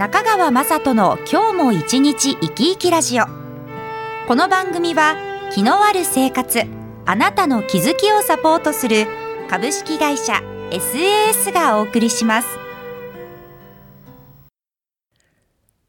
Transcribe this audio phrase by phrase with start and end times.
[0.00, 3.26] 中川雅人の今日も一日生き生きラジオ。
[4.26, 5.14] この番組は
[5.52, 6.62] 気のある生活
[7.04, 9.06] あなたの気づきをサポートする
[9.50, 10.40] 株式会社
[10.70, 12.48] SAS がお送りします。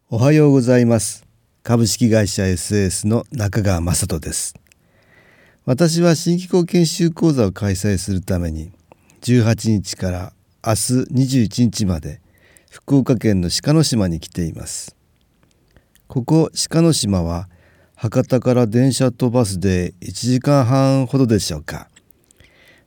[0.09, 1.25] おはようございます。
[1.63, 4.55] 株式会社 SAS の中川雅人です。
[5.65, 8.73] 私は新機構研修講座を開催するために
[9.21, 10.33] 18日から
[10.67, 10.77] 明日
[11.13, 12.19] 21日まで
[12.71, 14.95] 福岡県の鹿の島に来ています。
[16.07, 17.49] ここ鹿の島は
[17.95, 21.89] 博多から電車とバスで1時間半ほどでしょうか。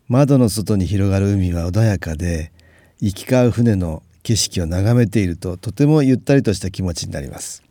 [0.08, 2.50] 窓の外に広がる海は穏やかで
[2.98, 7.62] 行き交う船の景色を眺めているととてもゆったりとした気持ちになります。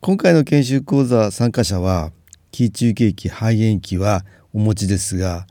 [0.00, 2.10] 今回の研修講座参加者は
[2.50, 5.46] 気中景気肺炎期はお持ちですが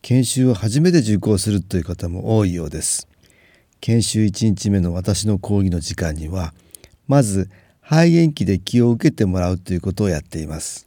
[0.00, 3.08] 研修を初めて受講するという方も多いようです。
[3.82, 6.54] 研修1日目の私の講義の時間には
[7.08, 10.86] まず肺炎期で気を受けてもらうということをやっています。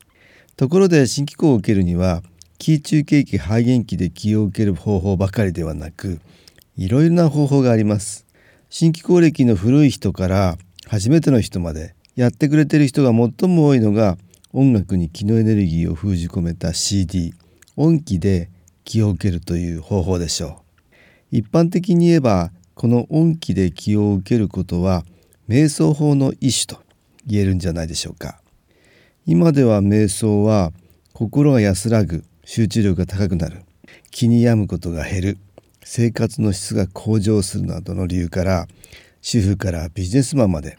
[0.55, 2.23] ところで新機構を受けるには
[2.57, 6.21] 気中景気肺炎期で気を受ける方法ばかりではなく
[6.77, 8.25] いろいろな方法があります。
[8.69, 14.17] 新機構歴の古い人から初めての人までやってくれてる人が最も多いのが
[14.53, 17.33] 音楽に気のエネルギーを封じ込めた CD
[17.75, 18.49] 音気で
[18.85, 20.55] 気を受けるという方法でしょう。
[21.31, 25.05] 一般的に言えばこの音気で気を受けることは
[25.47, 26.83] 瞑想法の一種と
[27.25, 28.41] 言えるんじゃないでしょうか。
[29.25, 30.71] 今では瞑想は
[31.13, 33.63] 心が安らぐ集中力が高くなる。
[34.11, 35.37] 気に病むことが減る。
[35.83, 38.67] 生活の質が向上するなどの理由から
[39.21, 40.77] 主婦からビジネスマンまで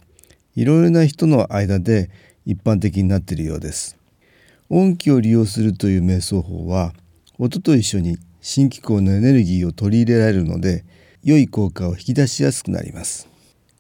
[0.55, 2.11] いろいろな人の間で
[2.45, 3.97] 一般的になっているようです。
[4.69, 6.93] 音気を利用するという瞑想法は
[7.39, 10.85] 音と一緒に新機構のエネルギーを取り入れられるので
[11.27, 13.29] 良い効果を引き出しやすくなります。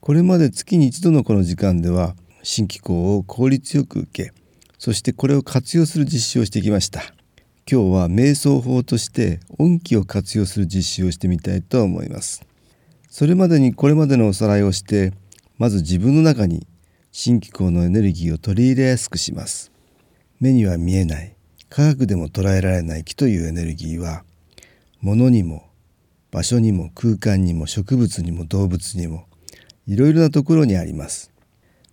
[0.01, 4.33] これまで月に一度のこの時間では新機構を効率よく受け
[4.81, 7.03] そしてこれを活用する実施をしてきました。
[7.71, 12.45] 今日は瞑想法として音気を活用する実施をしてみたいと思います。
[13.09, 15.13] それまでにこれまでのおさらいをして
[15.57, 16.67] まず自分の中に
[17.13, 19.71] 新機構のエネルギーを取り入れやすくします。
[20.41, 21.37] 目には見えない
[21.69, 24.25] 科学でも捉えられない気というエネルギーは
[25.01, 25.66] 物にも
[26.31, 29.27] 場所にも空間にも植物にも動物にも
[29.87, 31.31] いろいろなところにあります。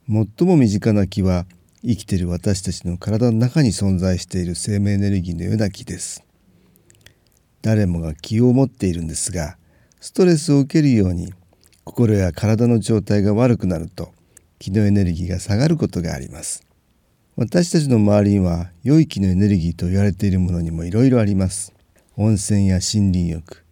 [0.08, 1.46] 最も身近な気は
[1.84, 6.24] 生きている私たちの体の中に存在している生命エネルギーのような気です。
[7.62, 9.58] 誰もが気を持っているんですが
[10.02, 11.34] ストレスを受けるように
[11.86, 14.12] 心や体の状態が悪くなると
[14.60, 16.66] 気のエネルギーが下がることがあります。
[17.36, 21.74] 私たちの周りには良い気のエネルギーと言われているものにもいろいろあります。
[22.16, 23.63] 温泉や森林浴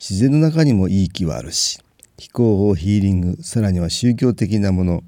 [0.00, 1.78] 自然の中にもいい気はあるし
[2.16, 5.02] 気候法ヒーリングさらには宗教的なもの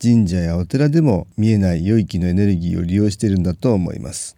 [0.00, 4.36] 神社やお寺でも見えない良い気のエネルギーを利用しているんだと思います。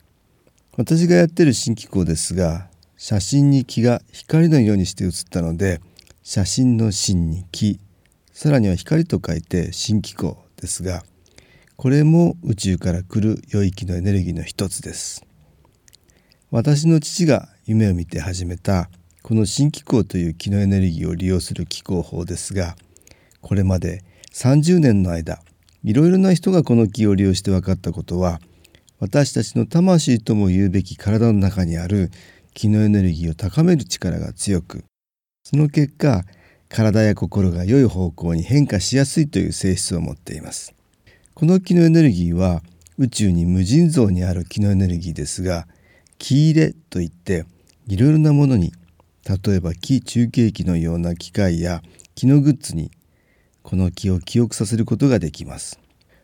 [0.77, 5.81] 私がやってる新機構ですが写真に気が光のようにして写ったので
[6.23, 7.79] 写真の芯に気
[8.33, 11.05] さらには光と書いて新機構ですが
[11.77, 15.25] これも宇宙から来る良い気のエネルギーの一つです。
[16.51, 18.89] 私の父が夢を見て始めた
[19.27, 22.77] この新気候という気のエネルギーを利用する気候法ですが
[23.41, 25.41] これまで30年の間
[25.83, 28.39] いろいろな人がこの気を利用して分かったことは
[29.01, 32.13] 私たちの魂とも言うべき体の中にある
[32.55, 34.85] 気のエネルギーを高める力が強く
[35.43, 36.23] その結果
[36.69, 40.73] 体や心が良い方向に変化しやすいという性質を持っています。
[41.35, 42.63] この気のエネルギーは
[42.97, 45.67] 宇宙に無尽蔵にある気のエネルギーですが
[46.17, 47.45] 気入れといって
[47.89, 48.73] いろいろなものに
[49.29, 51.83] 例えば気中継機のような機械や
[52.15, 52.93] 気のグッズに
[53.65, 55.81] この気を記憶させることができます。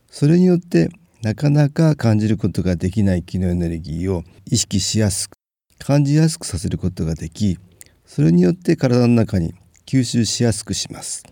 [0.08, 0.88] それによって
[1.22, 5.34] なかなか感じることができない気のエネルギーを意識しやすく
[5.78, 7.58] 感じやすくさせることができ
[8.06, 9.54] それによって体の中に
[9.86, 11.24] 吸収しやすくします。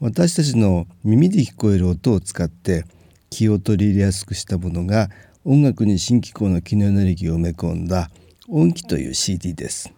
[0.00, 2.84] 私たちの耳で聞こえる音を使って
[3.30, 5.08] 気を取り入れやすくしたものが
[5.44, 8.10] 音楽に新機構の気のエネルギーを埋め込んだ
[8.46, 9.90] 音機という CD です。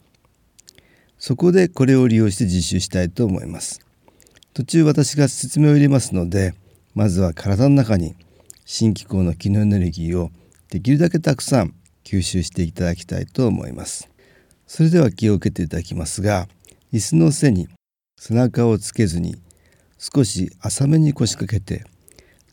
[1.19, 3.81] そこでこれを利用して実習したいと思います。
[4.54, 6.54] 途中私が説明を入れますので
[6.94, 8.14] まずは体の中に
[8.64, 10.31] 新機構の気のエネルギーを
[10.70, 14.08] できるだけたくさん吸収していただきたいと思います。
[14.69, 16.46] それでは気を受けていただきますが
[16.92, 17.69] 椅子の背に
[18.16, 19.37] 背中をつけずに
[19.99, 21.84] 少し浅めに腰掛けて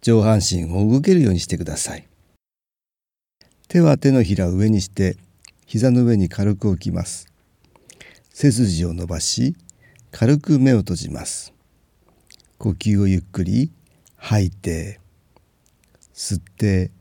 [0.01, 2.07] 上半身を動けるようにしてください。
[3.67, 5.17] 手は手のひらを上にして
[5.65, 7.27] 膝の上に軽く置きます。
[8.31, 9.55] 背筋を伸ばし
[10.11, 11.53] 軽く目を閉じます。
[12.57, 13.71] 呼吸をゆっくり
[14.15, 14.99] 吐いて
[16.13, 16.91] 吸って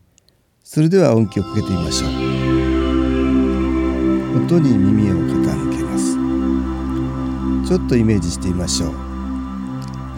[0.65, 2.11] それでは音気をかけてみましょう。
[4.45, 6.17] 音に耳を傾けます。
[7.69, 8.93] ちょっとイメージしてみましょう。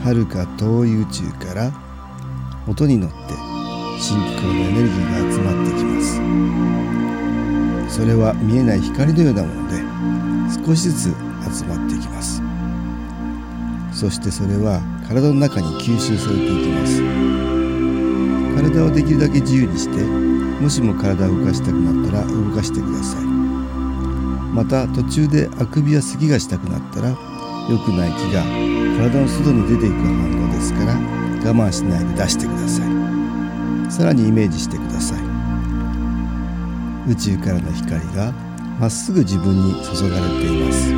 [0.05, 1.73] 遥か遠い宇宙から
[2.69, 3.17] 音に乗って
[4.00, 7.04] 新機構のエネルギーが集まってきます。
[7.89, 9.83] それは見えない光のようなもので
[10.67, 12.43] 少しずつ集まっていきます。
[13.93, 17.03] そしてそれは体の中に吸収されていきます。
[18.57, 23.25] 体をできるだけ自由にしてもしも体を動かしたくなったら動かしてください。
[23.25, 28.43] また途中であくびや咳がしたくなったら良くない気が
[28.97, 32.89] 体の外に出ていく反応ですから我慢しないで出してください。
[33.91, 34.84] さらにイメージしてください
[37.06, 38.33] 宇宙からの光が
[38.81, 40.89] まっすぐ自分に注がれています。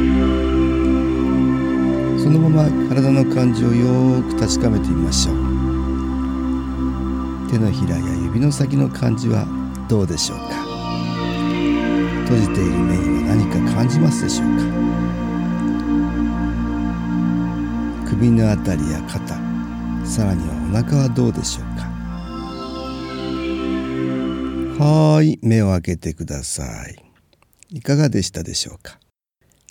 [2.22, 5.36] そのまま体の感じをよーく確かめてみましょう。
[7.50, 9.46] 手のひらや指の先の感じは
[9.88, 10.44] どうでしょうか？
[12.24, 14.64] 閉じている目には何か感じますでしょうか？
[18.10, 19.36] 首のあたりや肩
[20.04, 21.95] さらにはお腹はどうでしょうか？
[24.88, 26.96] はい目を開けてください。
[27.70, 29.00] いかがでしたでしょうか？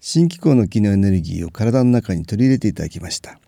[0.02, 3.40] 新機構の機能エネルギーを体の中に取り入れていただきました。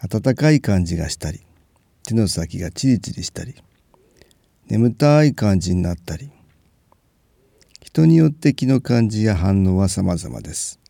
[0.00, 1.42] 温かい感じがしたり
[2.06, 3.54] 手の先がチリチリしたり
[4.66, 6.30] 眠たい感じになったり
[7.82, 10.80] 人によって気の感じや反応は様々です。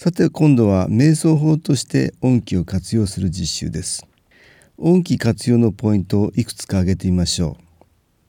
[0.00, 4.04] さて今度は瞑想法として音気を活用する実習です。
[4.78, 7.67] 音気活用のポイントをいくつか挙げてみましょう。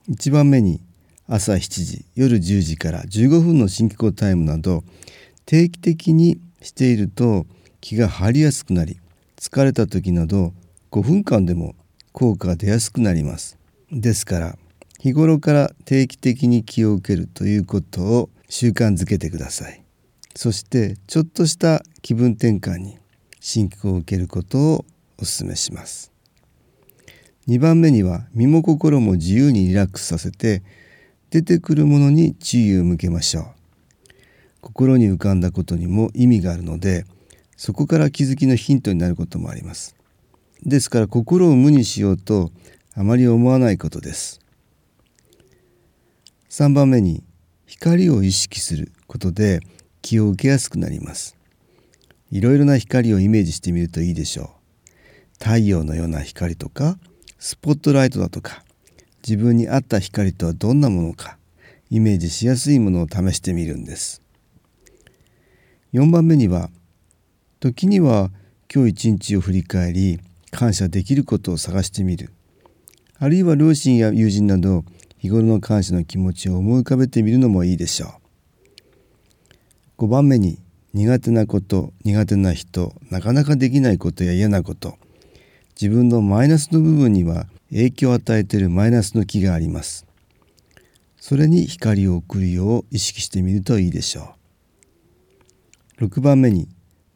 [0.10, 0.82] 1番目に
[1.28, 4.84] 朝7時夜10時から15分の新機構タイムなど
[5.46, 7.46] 定期的にしていると
[7.80, 9.00] 気が張りやすくなり
[9.38, 10.54] 疲れた時など
[10.92, 11.76] 5分間でも
[12.12, 13.60] 効果が出やすくなります。
[13.92, 14.58] ですから
[15.00, 19.84] 日頃から定期的に気を受けるということを習慣づけてください。
[20.36, 22.98] そしてちょっとした気分転換に
[23.40, 24.86] 新機構を受けることを
[25.20, 26.12] お勧めします。
[27.48, 30.62] 2番目には身も心も自由にリラックスさせて
[31.30, 33.46] 出てくるものに注意を向けましょう。
[34.62, 37.06] 心に浮かんだことにも意味があるので
[37.56, 39.96] そこから気づきのヒントになることもあります。
[40.66, 42.52] ですから心を無にしようと
[42.94, 44.42] あまり思わないことです。
[46.50, 47.24] 3番目に
[47.66, 49.60] 光を意識することで
[50.02, 51.38] 気を受けやすくなります。
[52.32, 54.50] いろいろな光をイメージしてみるといいでしょう。
[55.44, 56.98] 太陽のような光とか
[57.42, 58.66] スポットライトだとか
[59.26, 61.38] 自分に合った光とはどんなものか
[61.90, 64.22] イメージしやすいものを試してみるんです。
[65.94, 66.70] 4番目には
[67.62, 68.30] 時には
[68.74, 70.20] 今日一日を振り返り
[70.52, 72.30] 感謝できることを探してみる。
[73.18, 74.84] あるいは両親や友人など
[75.18, 78.20] 日頃の感謝の気持ちを思い浮かべてみるのもいいでしょ
[79.98, 80.04] う。
[80.04, 80.60] 5番目に
[80.94, 84.98] 苦手なこと苦手な人なかなかできないことや嫌なこと
[85.82, 90.06] 自分のマイナスの部分には影響を与えているマイナスの気があります。
[91.22, 94.36] それに光を送るよう意識してみるといいでしょ
[95.98, 96.04] う。
[96.04, 96.68] 6番目に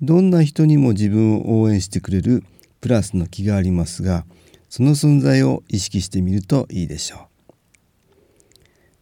[0.02, 2.46] どんな人にも自分を応援してくれる
[2.80, 4.26] プラスの気がありますが
[4.70, 7.28] その存在を意識してみるといいでしょ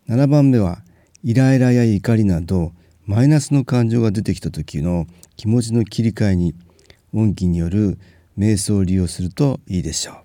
[0.07, 0.11] う。
[0.11, 0.79] 7番目は
[1.23, 2.71] イライラや怒りなど
[3.05, 6.55] マイナスの感情が出てきた時の気持ちの切り替えに
[7.13, 7.99] 音気による
[8.41, 10.15] 瞑想を利用するといいでしょう。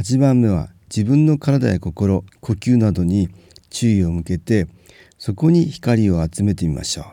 [0.00, 3.28] 8番目は自分の体や心呼吸などに
[3.70, 4.66] 注意を向けて
[5.18, 7.04] そこに光を集めてみましょう。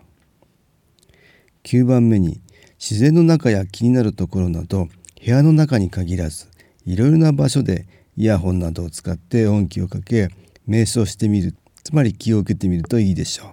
[1.65, 2.41] 9番目に
[2.79, 4.87] 自然の中や気になるところなど
[5.23, 6.47] 部屋の中に限らず
[6.87, 7.85] いろいろな場所で
[8.17, 10.29] イヤホンなどを使って音気をかけ
[10.67, 11.53] 瞑想してみる
[11.83, 13.47] つまり気を受けてみるといいでしょう。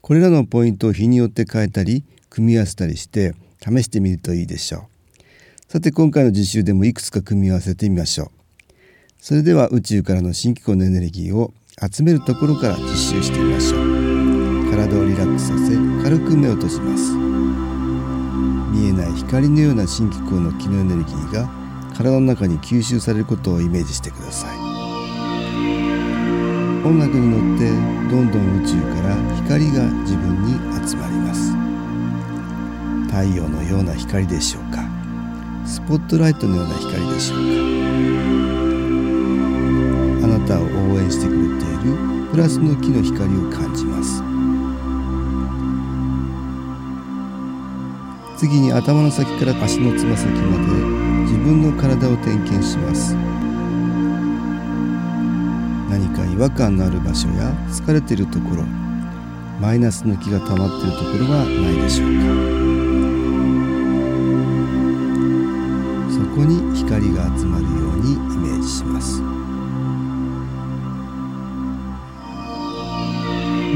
[0.00, 4.82] これらのポイントを日によって変えたり組み合わせたりして試してみるといいでしょう。
[5.72, 8.30] さて今回の実習でもいくつか組み合わせてみましょう。
[9.18, 14.70] それでは宇宙からの新機構のエネルギーを集めるところから実習してみましょう。
[14.70, 17.14] 体をリラックスさせ軽く目を閉じます。
[18.70, 21.48] 見えない光のような新機構の気のエネルギーが
[21.96, 24.58] 体の中に吸収されることをイメージしてください。
[26.84, 27.70] 音楽に乗って
[28.10, 30.52] どんどん宇宙から光が自分に
[30.86, 31.53] 集まります。
[33.14, 34.82] 太陽のような光でしょうか？
[35.64, 37.38] スポットライトのような光でしょう
[40.20, 40.26] か？
[40.26, 41.46] あなたを応援してくれてい
[41.84, 41.94] る
[42.32, 44.20] プラスの木の光を感じます。
[48.36, 50.72] 次に頭の先から足のつま先まで
[51.30, 53.14] 自分の体を点検します。
[55.88, 58.64] 何か違和感のある場所や疲れているところ
[59.60, 62.08] マイナスの気が溜まっているところはないでしょう
[62.58, 62.63] か？
[66.34, 69.22] こに光が集まるようにイメージします。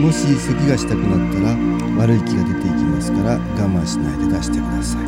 [0.01, 1.57] もし咳がしたくなったら
[2.03, 5.05] 悪い気が出ていきますから我慢しないで出してください。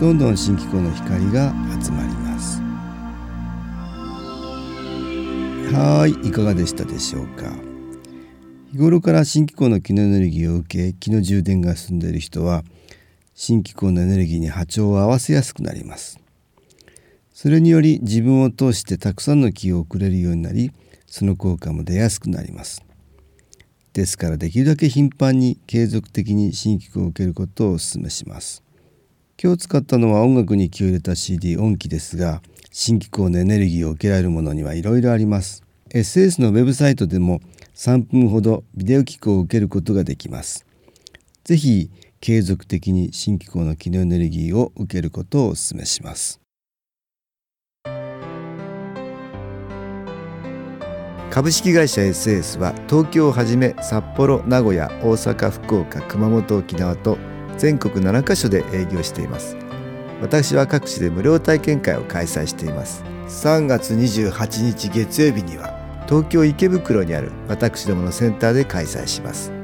[0.00, 2.60] どんどん新機構の光が集まります。
[5.72, 7.52] はいいかがでしたでしょうか。
[8.72, 12.64] 日頃から新機構の気のエネルギーを受け気の充電が進んでいる人は
[13.34, 16.20] 新機構のエネルギーに波長を合わせやすくなります。
[17.32, 20.70] それにより自分を通してたくさんの気を送れるようになり
[21.06, 22.84] その効果も出やすくなります。
[23.92, 28.62] ですからできるだけ頻繁に継続的に新機構を受けることをお勧めします。
[29.42, 35.64] 今日使ったのは音楽に気を入れた CD 音機ですが新機構のエネルギーを受けられるものにはいろいろあります。
[35.90, 37.40] SS のウェブサイトでも
[37.74, 40.66] 3分ほどビデオ機構を受けることができます。
[41.44, 41.90] ぜひ
[42.24, 46.40] 継続的に新機構の機能エネルギーを受けることをお勧めします。
[51.30, 57.18] 株式会社 SS は東京をはじめ札幌名古屋大阪福岡熊本沖縄と
[57.58, 59.58] 全国7カ所で営業しています。
[60.22, 63.04] 私は各地で無料体験会を開催しています。
[63.28, 65.78] 3月28日月曜日には
[66.08, 69.63] 東京池袋にある私どものセンターで開催します。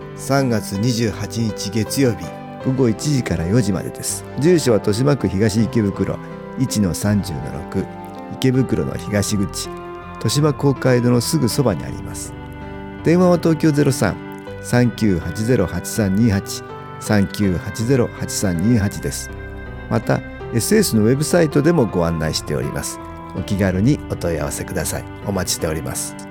[0.21, 2.25] 3月28日月曜日
[2.63, 4.23] 午後1時から4時までです。
[4.39, 6.13] 住所は豊島区東池袋
[6.59, 7.87] 1-30-6
[8.35, 9.67] 池袋の東口
[10.13, 12.35] 豊島公会堂のすぐそばにあります。
[13.03, 16.69] 電話は東京03-3980-8328
[17.01, 19.31] 3980-8328です。
[19.89, 20.17] また
[20.53, 22.99] SS のウェブサイトでもご案内しております。
[23.35, 25.03] お気軽にお問い合わせください。
[25.25, 26.30] お待ちしております。